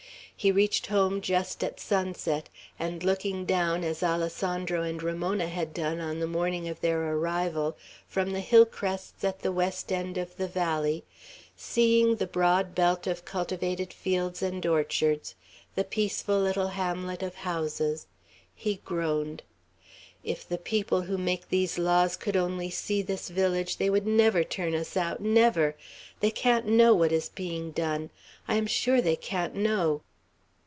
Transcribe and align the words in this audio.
He 0.35 0.51
reached 0.51 0.87
home 0.87 1.21
just 1.21 1.63
at 1.63 1.79
sunset; 1.79 2.49
and 2.79 3.03
looking 3.03 3.45
down, 3.45 3.83
as 3.83 4.01
Alessandro 4.01 4.81
and 4.81 5.03
Ramona 5.03 5.47
had 5.47 5.71
done 5.71 5.99
on 6.01 6.19
the 6.19 6.25
morning 6.25 6.67
of 6.67 6.81
their 6.81 6.99
arrival, 7.13 7.77
from 8.07 8.31
the 8.31 8.39
hillcrests 8.41 9.23
at 9.23 9.41
the 9.41 9.51
west 9.51 9.91
end 9.91 10.17
of 10.17 10.35
the 10.37 10.47
valley, 10.47 11.03
seeing 11.55 12.15
the 12.15 12.25
broad 12.25 12.73
belt 12.73 13.05
of 13.05 13.23
cultivated 13.23 13.93
fields 13.93 14.41
and 14.41 14.65
orchards, 14.65 15.35
the 15.75 15.83
peaceful 15.83 16.39
little 16.39 16.69
hamlet 16.69 17.21
of 17.21 17.35
houses, 17.35 18.07
he 18.55 18.77
groaned. 18.83 19.43
"If 20.23 20.49
the 20.49 20.57
people 20.57 21.03
who 21.03 21.19
make 21.19 21.49
these 21.49 21.77
laws 21.77 22.17
could 22.17 22.35
only 22.35 22.71
see 22.71 23.03
this 23.03 23.29
village, 23.29 23.77
they 23.77 23.91
would 23.91 24.07
never 24.07 24.43
turn 24.43 24.73
us 24.73 24.97
out, 24.97 25.19
never! 25.21 25.75
They 26.19 26.31
can't 26.31 26.65
know 26.65 26.95
what 26.95 27.11
is 27.11 27.29
being 27.29 27.69
done. 27.69 28.09
I 28.47 28.55
am 28.55 28.65
sure 28.65 29.01
they 29.01 29.15
can't 29.15 29.53
know." 29.53 30.01